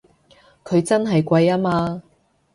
[0.63, 2.01] 佢真係貴吖嘛！